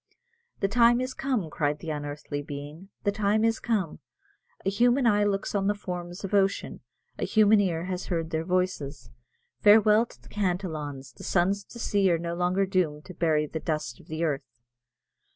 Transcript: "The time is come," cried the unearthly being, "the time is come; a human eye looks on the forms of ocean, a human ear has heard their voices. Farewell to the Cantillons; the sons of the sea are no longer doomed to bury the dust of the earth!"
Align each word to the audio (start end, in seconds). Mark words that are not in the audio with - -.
"The 0.61 0.67
time 0.67 0.99
is 0.99 1.13
come," 1.13 1.47
cried 1.51 1.77
the 1.77 1.91
unearthly 1.91 2.41
being, 2.41 2.89
"the 3.03 3.11
time 3.11 3.45
is 3.45 3.59
come; 3.59 3.99
a 4.65 4.69
human 4.71 5.05
eye 5.05 5.23
looks 5.25 5.53
on 5.53 5.67
the 5.67 5.75
forms 5.75 6.23
of 6.23 6.33
ocean, 6.33 6.79
a 7.19 7.23
human 7.23 7.61
ear 7.61 7.83
has 7.85 8.07
heard 8.07 8.31
their 8.31 8.43
voices. 8.43 9.11
Farewell 9.59 10.07
to 10.07 10.19
the 10.19 10.27
Cantillons; 10.27 11.13
the 11.13 11.23
sons 11.23 11.65
of 11.65 11.69
the 11.73 11.77
sea 11.77 12.09
are 12.11 12.17
no 12.17 12.33
longer 12.33 12.65
doomed 12.65 13.05
to 13.05 13.13
bury 13.13 13.45
the 13.45 13.59
dust 13.59 13.99
of 13.99 14.07
the 14.07 14.23
earth!" 14.23 14.63